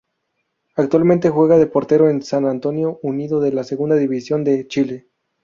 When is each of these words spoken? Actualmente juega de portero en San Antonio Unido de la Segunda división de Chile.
Actualmente 0.77 1.29
juega 1.29 1.59
de 1.59 1.67
portero 1.67 2.09
en 2.09 2.23
San 2.23 2.47
Antonio 2.47 2.99
Unido 3.03 3.39
de 3.39 3.51
la 3.51 3.63
Segunda 3.63 3.95
división 3.97 4.43
de 4.43 4.65
Chile. 4.67 5.07